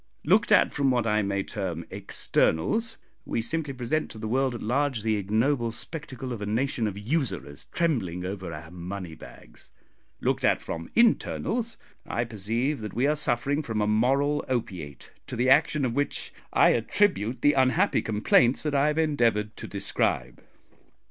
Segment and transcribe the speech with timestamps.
[0.25, 4.63] "Looked at from what I may term 'externals,' we simply present to the world at
[4.63, 9.69] large the ignoble spectacle of a nation of usurers trembling over our money bags;
[10.19, 11.77] looked at from internals,
[12.07, 16.33] I perceive that we are suffering from a moral opiate, to the action of which
[16.51, 20.41] I attribute the unhappy complaints that I have endeavoured to describe.